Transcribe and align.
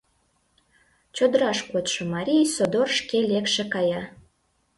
Чодыраш 1.15 1.59
кодшо 1.71 2.01
марий 2.13 2.45
содор 2.55 2.89
шке 2.99 3.19
лекше 3.31 3.63
кая. 3.73 4.03